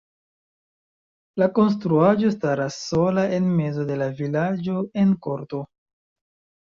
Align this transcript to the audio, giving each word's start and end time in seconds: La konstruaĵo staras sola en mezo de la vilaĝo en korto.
La 1.41 1.47
konstruaĵo 1.59 2.31
staras 2.37 2.79
sola 2.87 3.27
en 3.39 3.53
mezo 3.61 3.87
de 3.93 3.99
la 4.05 4.11
vilaĝo 4.23 4.79
en 5.03 5.13
korto. 5.27 5.63